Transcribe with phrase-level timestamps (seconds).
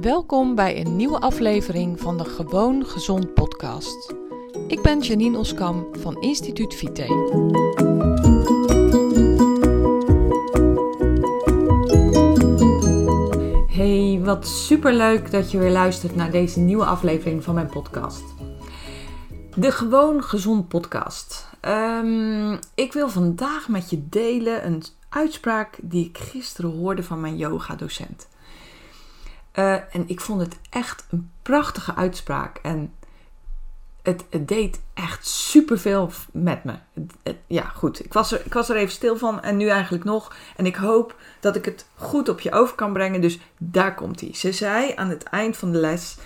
[0.00, 4.14] Welkom bij een nieuwe aflevering van de Gewoon Gezond podcast.
[4.68, 7.02] Ik ben Janine Oskam van Instituut Vite.
[13.68, 18.24] Hey, wat superleuk dat je weer luistert naar deze nieuwe aflevering van mijn podcast.
[19.54, 21.48] De Gewoon Gezond podcast.
[21.60, 27.36] Ehm, ik wil vandaag met je delen een uitspraak die ik gisteren hoorde van mijn
[27.36, 28.26] yoga-docent.
[29.58, 32.58] Uh, en ik vond het echt een prachtige uitspraak.
[32.62, 32.92] En
[34.02, 36.74] het, het deed echt superveel met me.
[37.22, 38.04] Het, ja, goed.
[38.04, 40.36] Ik was, er, ik was er even stil van en nu eigenlijk nog.
[40.56, 43.20] En ik hoop dat ik het goed op je over kan brengen.
[43.20, 44.34] Dus daar komt hij.
[44.34, 46.16] Ze zei aan het eind van de les.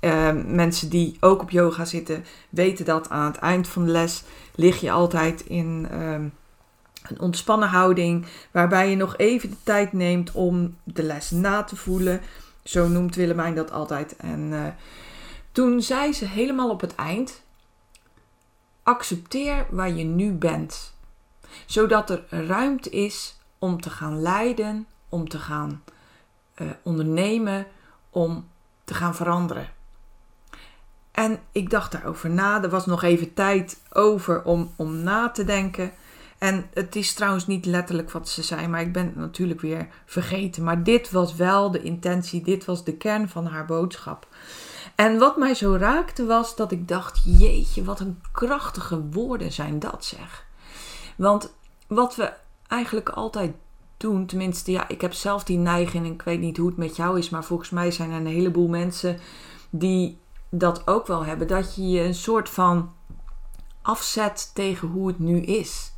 [0.00, 4.24] Uh, mensen die ook op yoga zitten, weten dat aan het eind van de les
[4.54, 6.12] lig je altijd in uh,
[7.02, 8.26] een ontspannen houding.
[8.50, 12.20] Waarbij je nog even de tijd neemt om de les na te voelen
[12.70, 14.16] zo noemt Willemijn dat altijd.
[14.16, 14.66] En uh,
[15.52, 17.42] toen zei ze helemaal op het eind:
[18.82, 20.94] accepteer waar je nu bent,
[21.66, 25.82] zodat er ruimte is om te gaan leiden, om te gaan
[26.56, 27.66] uh, ondernemen,
[28.10, 28.48] om
[28.84, 29.68] te gaan veranderen.
[31.10, 32.62] En ik dacht daarover na.
[32.62, 35.92] Er was nog even tijd over om, om na te denken.
[36.40, 39.88] En het is trouwens niet letterlijk wat ze zei, maar ik ben het natuurlijk weer
[40.04, 40.62] vergeten.
[40.62, 44.26] Maar dit was wel de intentie, dit was de kern van haar boodschap.
[44.94, 49.78] En wat mij zo raakte was dat ik dacht: jeetje, wat een krachtige woorden zijn
[49.78, 50.46] dat zeg.
[51.16, 51.54] Want
[51.86, 52.32] wat we
[52.66, 53.54] eigenlijk altijd
[53.96, 56.96] doen, tenminste, ja, ik heb zelf die neiging en ik weet niet hoe het met
[56.96, 59.18] jou is, maar volgens mij zijn er een heleboel mensen
[59.70, 60.18] die
[60.50, 61.46] dat ook wel hebben.
[61.46, 62.92] Dat je je een soort van
[63.82, 65.92] afzet tegen hoe het nu is.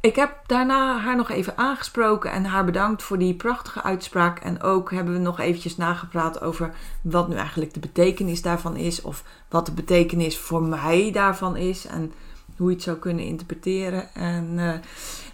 [0.00, 4.38] Ik heb daarna haar nog even aangesproken en haar bedankt voor die prachtige uitspraak.
[4.38, 9.02] En ook hebben we nog eventjes nagepraat over wat nu eigenlijk de betekenis daarvan is.
[9.02, 11.86] Of wat de betekenis voor mij daarvan is.
[11.86, 12.12] En
[12.56, 14.14] hoe je het zou kunnen interpreteren.
[14.14, 14.72] En uh,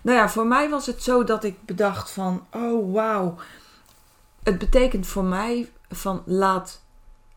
[0.03, 3.37] nou ja, voor mij was het zo dat ik bedacht van, oh wauw.
[4.43, 6.83] Het betekent voor mij van laat,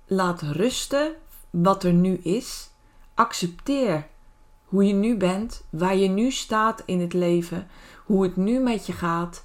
[0.05, 1.11] laat rusten
[1.49, 2.69] wat er nu is.
[3.13, 4.07] Accepteer
[4.67, 7.67] hoe je nu bent, waar je nu staat in het leven,
[8.05, 9.43] hoe het nu met je gaat.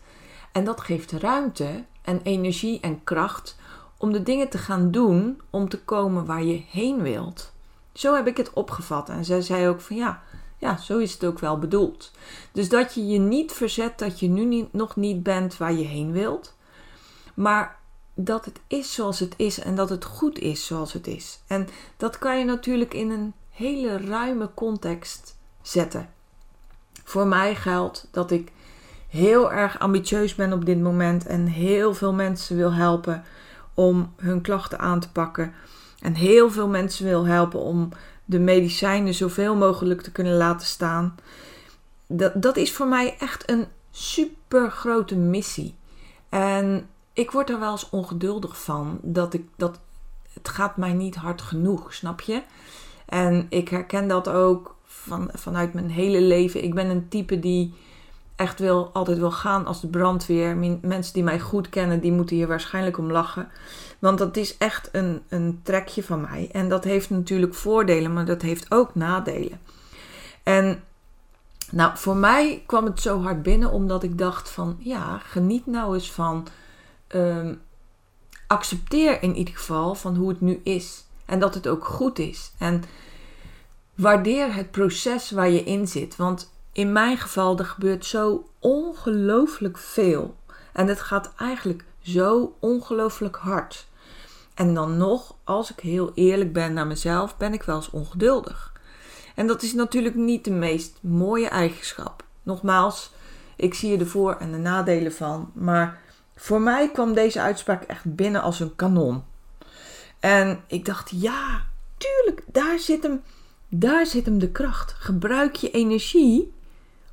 [0.52, 3.56] En dat geeft ruimte en energie en kracht
[3.98, 7.52] om de dingen te gaan doen om te komen waar je heen wilt.
[7.92, 9.08] Zo heb ik het opgevat.
[9.08, 10.22] En zij zei ook van ja,
[10.58, 12.10] ja, zo is het ook wel bedoeld.
[12.52, 15.84] Dus dat je je niet verzet dat je nu niet, nog niet bent waar je
[15.84, 16.56] heen wilt.
[17.34, 17.80] Maar
[18.14, 21.40] dat het is zoals het is en dat het goed is zoals het is.
[21.46, 26.08] En dat kan je natuurlijk in een hele ruime context zetten.
[27.04, 28.52] Voor mij geldt dat ik
[29.08, 33.24] heel erg ambitieus ben op dit moment en heel veel mensen wil helpen
[33.74, 35.54] om hun klachten aan te pakken.
[36.00, 37.88] En heel veel mensen wil helpen om
[38.24, 41.14] de medicijnen zoveel mogelijk te kunnen laten staan.
[42.06, 45.74] Dat, dat is voor mij echt een super grote missie.
[46.28, 49.78] En ik word er wel eens ongeduldig van dat ik dat
[50.32, 52.42] het gaat mij niet hard genoeg, snap je?
[53.06, 56.64] En ik herken dat ook van, vanuit mijn hele leven.
[56.64, 57.74] Ik ben een type die
[58.36, 60.56] echt wil, altijd wil gaan als de brandweer.
[60.82, 63.48] Mensen die mij goed kennen, die moeten hier waarschijnlijk om lachen.
[63.98, 66.48] Want dat is echt een, een trekje van mij.
[66.52, 69.60] En dat heeft natuurlijk voordelen, maar dat heeft ook nadelen.
[70.42, 70.82] En
[71.70, 75.94] nou, voor mij kwam het zo hard binnen omdat ik dacht van, ja, geniet nou
[75.94, 76.46] eens van,
[77.14, 77.60] um,
[78.46, 81.04] accepteer in ieder geval van hoe het nu is.
[81.32, 82.52] En dat het ook goed is.
[82.58, 82.82] En
[83.94, 86.16] waardeer het proces waar je in zit.
[86.16, 90.36] Want in mijn geval, er gebeurt zo ongelooflijk veel.
[90.72, 93.86] En het gaat eigenlijk zo ongelooflijk hard.
[94.54, 98.72] En dan nog, als ik heel eerlijk ben naar mezelf, ben ik wel eens ongeduldig.
[99.34, 102.24] En dat is natuurlijk niet de meest mooie eigenschap.
[102.42, 103.10] Nogmaals,
[103.56, 105.50] ik zie er de voor- en de nadelen van.
[105.54, 106.00] Maar
[106.36, 109.30] voor mij kwam deze uitspraak echt binnen als een kanon.
[110.22, 111.66] En ik dacht, ja,
[111.96, 113.22] tuurlijk, daar zit hem,
[113.68, 114.92] daar zit hem de kracht.
[114.92, 116.52] Gebruik je energie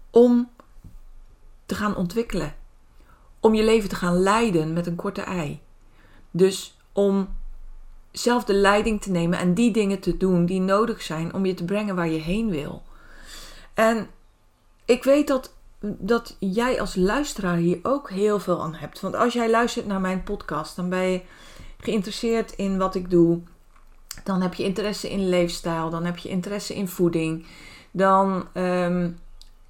[0.09, 0.49] om
[1.65, 2.55] te gaan ontwikkelen.
[3.39, 5.61] Om je leven te gaan leiden met een korte ei.
[6.31, 7.35] Dus om
[8.11, 11.53] zelf de leiding te nemen en die dingen te doen die nodig zijn om je
[11.53, 12.83] te brengen waar je heen wil.
[13.73, 14.07] En
[14.85, 18.99] ik weet dat, dat jij als luisteraar hier ook heel veel aan hebt.
[18.99, 21.21] Want als jij luistert naar mijn podcast, dan ben je
[21.79, 23.39] geïnteresseerd in wat ik doe.
[24.23, 25.89] Dan heb je interesse in leefstijl.
[25.89, 27.45] Dan heb je interesse in voeding.
[27.91, 29.19] Dan, um,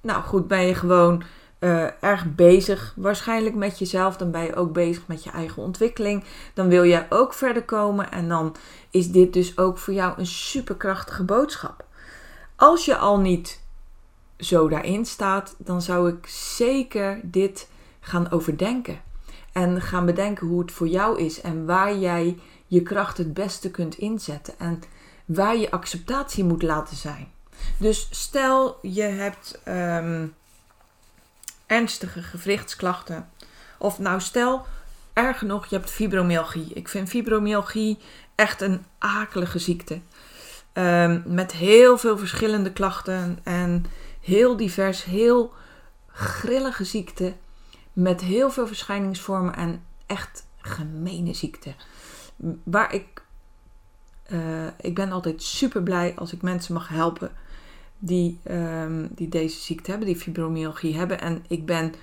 [0.00, 1.22] nou goed, ben je gewoon
[1.60, 4.16] uh, erg bezig waarschijnlijk met jezelf.
[4.16, 6.24] Dan ben je ook bezig met je eigen ontwikkeling.
[6.54, 8.10] Dan wil jij ook verder komen.
[8.10, 8.56] En dan
[8.90, 11.84] is dit dus ook voor jou een superkrachtige boodschap.
[12.56, 13.60] Als je al niet
[14.38, 17.68] zo daarin staat, dan zou ik zeker dit
[18.00, 19.00] gaan overdenken.
[19.52, 23.70] En gaan bedenken hoe het voor jou is en waar jij je kracht het beste
[23.70, 24.54] kunt inzetten.
[24.58, 24.82] En
[25.24, 27.28] waar je acceptatie moet laten zijn.
[27.76, 30.26] Dus stel je hebt ehm,
[31.66, 33.28] ernstige gewrichtsklachten.
[33.78, 34.66] Of nou stel,
[35.12, 36.70] erger nog, je hebt fibromyalgie.
[36.74, 37.98] Ik vind fibromyalgie
[38.34, 40.00] echt een akelige ziekte.
[40.72, 43.84] Um, met heel veel verschillende klachten en
[44.20, 45.52] heel divers, heel
[46.06, 47.34] grillige ziekte.
[48.00, 51.74] Met heel veel verschijningsvormen en echt gemene ziekte.
[52.62, 53.22] Waar ik,
[54.28, 57.30] uh, ik ben altijd super blij als ik mensen mag helpen
[57.98, 61.20] die, um, die deze ziekte hebben, die fibromyalgie hebben.
[61.20, 61.94] En ik ben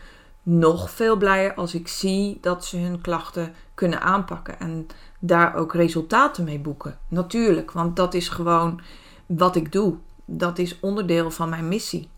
[0.44, 4.88] nog veel blijer als ik zie dat ze hun klachten kunnen aanpakken en
[5.19, 6.97] daar ook resultaten mee boeken.
[7.07, 8.81] Natuurlijk, want dat is gewoon
[9.25, 9.95] wat ik doe.
[10.25, 12.09] Dat is onderdeel van mijn missie.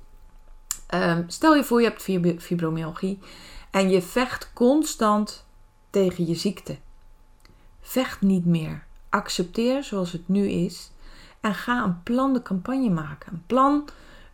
[0.93, 3.19] Um, stel je voor je hebt fibromyalgie
[3.71, 5.45] en je vecht constant
[5.89, 6.77] tegen je ziekte.
[7.81, 8.83] Vecht niet meer.
[9.09, 10.91] Accepteer zoals het nu is
[11.39, 13.33] en ga een plan de campagne maken.
[13.33, 13.87] Een plan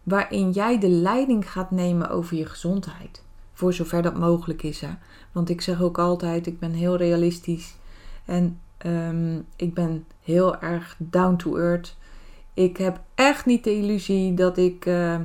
[0.03, 3.23] waarin jij de leiding gaat nemen over je gezondheid.
[3.53, 4.81] Voor zover dat mogelijk is.
[4.81, 4.89] Hè?
[5.31, 7.75] Want ik zeg ook altijd, ik ben heel realistisch.
[8.25, 11.95] En um, ik ben heel erg down to earth.
[12.53, 15.19] Ik heb echt niet de illusie dat ik uh,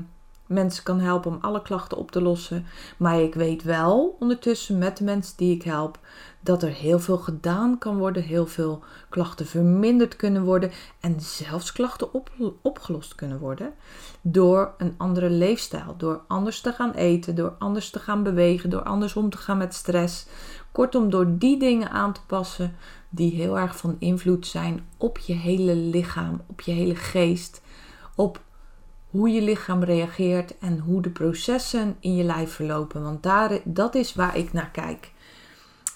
[0.50, 2.66] mensen kan helpen om alle klachten op te lossen.
[2.96, 5.98] Maar ik weet wel ondertussen met de mensen die ik help
[6.40, 10.70] dat er heel veel gedaan kan worden, heel veel klachten verminderd kunnen worden
[11.00, 12.30] en zelfs klachten op,
[12.62, 13.72] opgelost kunnen worden
[14.20, 18.82] door een andere leefstijl, door anders te gaan eten, door anders te gaan bewegen, door
[18.82, 20.26] anders om te gaan met stress.
[20.72, 22.74] Kortom, door die dingen aan te passen
[23.08, 27.62] die heel erg van invloed zijn op je hele lichaam, op je hele geest,
[28.14, 28.40] op
[29.10, 33.02] hoe je lichaam reageert en hoe de processen in je lijf verlopen.
[33.02, 35.12] Want daar, dat is waar ik naar kijk.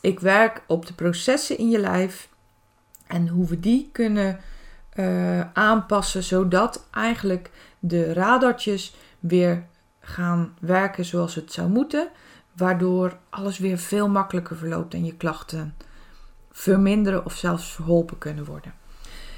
[0.01, 2.29] Ik werk op de processen in je lijf
[3.07, 4.41] en hoe we die kunnen
[4.95, 9.67] uh, aanpassen, zodat eigenlijk de radartjes weer
[10.01, 12.09] gaan werken zoals het zou moeten,
[12.57, 15.75] waardoor alles weer veel makkelijker verloopt en je klachten
[16.51, 18.75] verminderen of zelfs verholpen kunnen worden.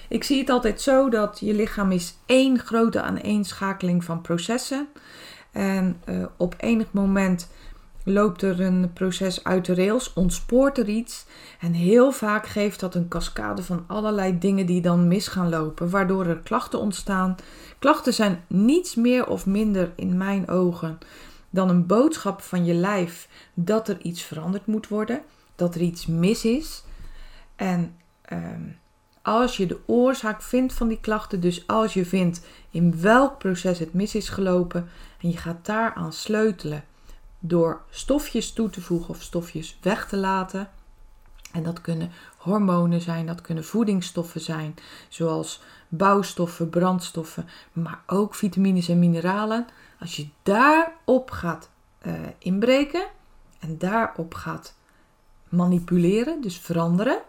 [0.08, 4.88] Ik zie het altijd zo dat je lichaam is één grote aaneenschakeling van processen.
[5.53, 7.49] En uh, op enig moment
[8.05, 11.26] loopt er een proces uit de rails, ontspoort er iets.
[11.61, 15.91] En heel vaak geeft dat een cascade van allerlei dingen die dan mis gaan lopen,
[15.91, 17.37] waardoor er klachten ontstaan.
[17.79, 20.99] Klachten zijn niets meer of minder in mijn ogen
[21.50, 25.23] dan een boodschap van je lijf dat er iets veranderd moet worden,
[25.55, 26.85] dat er iets mis is.
[27.56, 28.62] En ehm,
[29.26, 32.40] als je de oorzaak vindt van die klachten, dus als je vindt
[32.70, 34.88] in welk proces het mis is gelopen
[35.20, 36.84] en je gaat daaraan sleutelen
[37.38, 40.70] door stofjes toe te voegen of stofjes weg te laten.
[41.52, 44.75] En dat kunnen hormonen zijn, dat kunnen voedingsstoffen zijn,
[45.08, 49.67] zoals bouwstoffen, brandstoffen, maar ook vitamines en mineralen.
[50.00, 51.70] Als je daarop gaat
[52.02, 53.06] uh, inbreken
[53.58, 54.75] en daarop gaat
[55.49, 57.22] manipuleren, dus veranderen,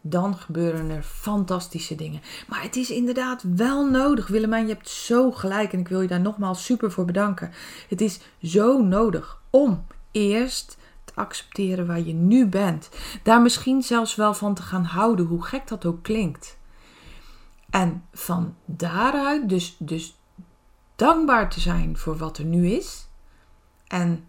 [0.00, 2.20] dan gebeuren er fantastische dingen.
[2.48, 4.26] Maar het is inderdaad wel nodig.
[4.26, 7.52] Willemijn, je hebt zo gelijk en ik wil je daar nogmaals super voor bedanken.
[7.88, 12.88] Het is zo nodig om eerst te accepteren waar je nu bent.
[13.22, 16.58] Daar misschien zelfs wel van te gaan houden, hoe gek dat ook klinkt.
[17.70, 20.18] En van daaruit dus, dus
[20.96, 23.08] dankbaar te zijn voor wat er nu is.
[23.86, 24.24] En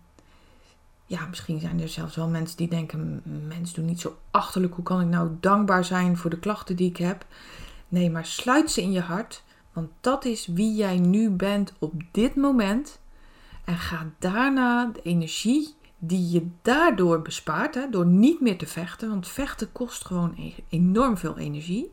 [1.11, 4.73] ja, misschien zijn er zelfs wel mensen die denken: mensen doen niet zo achterlijk.
[4.73, 7.25] Hoe kan ik nou dankbaar zijn voor de klachten die ik heb?
[7.87, 11.93] Nee, maar sluit ze in je hart, want dat is wie jij nu bent op
[12.11, 12.99] dit moment.
[13.65, 19.09] En ga daarna de energie die je daardoor bespaart, hè, door niet meer te vechten,
[19.09, 21.91] want vechten kost gewoon e-, enorm veel energie.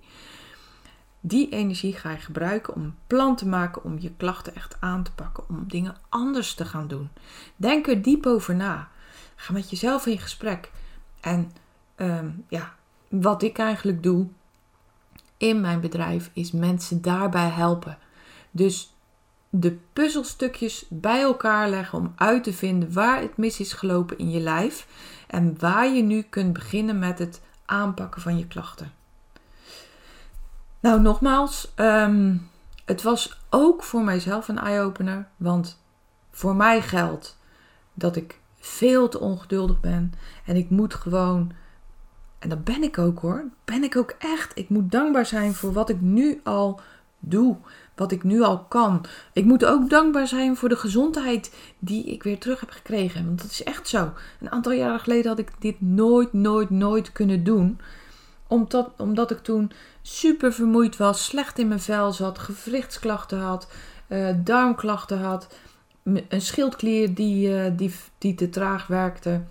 [1.21, 5.03] Die energie ga je gebruiken om een plan te maken om je klachten echt aan
[5.03, 7.09] te pakken, om dingen anders te gaan doen.
[7.57, 8.89] Denk er diep over na.
[9.41, 10.71] Ga met jezelf in gesprek.
[11.21, 11.53] En
[11.95, 12.75] ehm, ja,
[13.09, 14.27] wat ik eigenlijk doe
[15.37, 17.99] in mijn bedrijf is mensen daarbij helpen.
[18.51, 18.95] Dus
[19.51, 24.31] de puzzelstukjes bij elkaar leggen om uit te vinden waar het mis is gelopen in
[24.31, 24.87] je lijf
[25.27, 28.93] en waar je nu kunt beginnen met het aanpakken van je klachten.
[30.81, 32.37] Nou, nogmaals, ehm,
[32.85, 35.83] het was ook voor mijzelf een eye-opener, want
[36.31, 37.39] voor mij geldt
[37.95, 40.13] dat ik veel te ongeduldig ben.
[40.45, 41.53] En ik moet gewoon,
[42.39, 44.59] en dat ben ik ook hoor, ben ik ook echt.
[44.59, 46.81] Ik moet dankbaar zijn voor wat ik nu al
[47.19, 47.57] doe,
[47.95, 49.05] wat ik nu al kan.
[49.33, 53.25] Ik moet ook dankbaar zijn voor de gezondheid die ik weer terug heb gekregen.
[53.27, 54.13] Want dat is echt zo.
[54.41, 57.81] Een aantal jaren geleden had ik dit nooit, nooit, nooit kunnen doen.
[58.47, 59.73] Omdat, omdat ik toen
[60.03, 63.69] super vermoeid was, slecht in mijn vel zat, gewrichtsklachten had,
[64.09, 65.49] uh, darmklachten had,
[66.29, 69.43] een schildklier die, uh, die, die te traag werkte,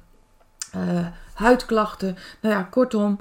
[0.76, 2.18] uh, huidklachten.
[2.42, 3.20] Nou ja, kortom,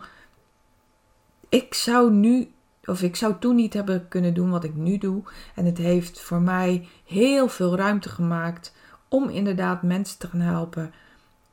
[1.48, 2.50] ik zou nu,
[2.84, 5.22] of ik zou toen niet hebben kunnen doen wat ik nu doe.
[5.54, 8.74] En het heeft voor mij heel veel ruimte gemaakt
[9.08, 10.92] om inderdaad mensen te gaan helpen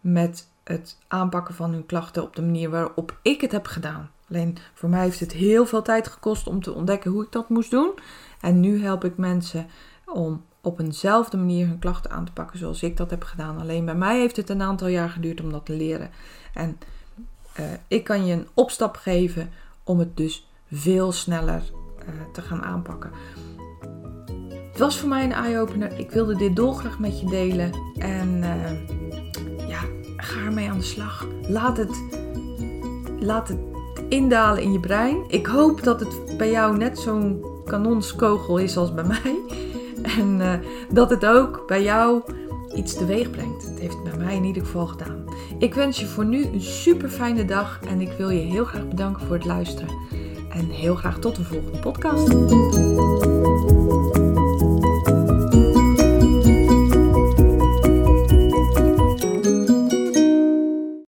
[0.02, 4.12] met het aanpakken van hun klachten op de manier waarop ik het heb gedaan.
[4.30, 7.50] Alleen voor mij heeft het heel veel tijd gekost om te ontdekken hoe ik dat
[7.50, 7.92] moest doen.
[8.42, 9.68] En nu help ik mensen
[10.06, 13.60] om op eenzelfde manier hun klachten aan te pakken zoals ik dat heb gedaan.
[13.60, 16.10] Alleen bij mij heeft het een aantal jaar geduurd om dat te leren.
[16.54, 16.78] En
[17.60, 19.50] uh, ik kan je een opstap geven
[19.84, 21.62] om het dus veel sneller
[22.00, 23.12] uh, te gaan aanpakken.
[24.72, 26.00] Het was voor mij een eye-opener.
[26.00, 27.72] Ik wilde dit dolgraag met je delen.
[27.98, 29.80] En uh, ja,
[30.18, 31.28] ga ermee aan de slag.
[31.48, 32.04] Laat het,
[33.20, 33.60] laat het
[34.10, 35.24] indalen in je brein.
[35.28, 39.63] Ik hoop dat het bij jou net zo'n kanonskogel is als bij mij.
[40.20, 40.54] En uh,
[40.90, 42.22] dat het ook bij jou
[42.76, 43.66] iets teweeg brengt.
[43.66, 45.24] Het heeft het bij mij in ieder geval gedaan.
[45.58, 48.88] Ik wens je voor nu een super fijne dag en ik wil je heel graag
[48.88, 49.90] bedanken voor het luisteren.
[50.50, 52.32] En heel graag tot de volgende podcast.